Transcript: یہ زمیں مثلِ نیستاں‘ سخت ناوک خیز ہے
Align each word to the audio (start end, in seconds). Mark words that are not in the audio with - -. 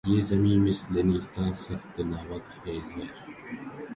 یہ 0.09 0.21
زمیں 0.29 0.59
مثلِ 0.67 0.93
نیستاں‘ 1.09 1.51
سخت 1.65 1.93
ناوک 2.09 2.45
خیز 2.55 2.87
ہے 2.97 3.05